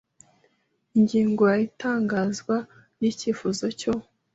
Ingingo 0.97 1.41
ya 1.51 1.57
Itangazwa 1.67 2.55
ry 2.97 3.03
icyifuzo 3.11 3.65
cyo 3.79 3.93